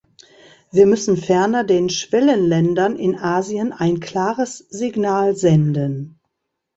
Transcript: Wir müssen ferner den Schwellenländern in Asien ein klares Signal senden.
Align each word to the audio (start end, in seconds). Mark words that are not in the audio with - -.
Wir 0.71 0.87
müssen 0.87 1.15
ferner 1.15 1.63
den 1.63 1.87
Schwellenländern 1.91 2.95
in 2.97 3.19
Asien 3.19 3.71
ein 3.71 3.99
klares 3.99 4.57
Signal 4.71 5.35
senden. 5.35 6.19